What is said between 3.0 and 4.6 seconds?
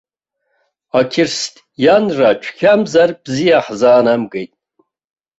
бзиа ҳзаанамгеит.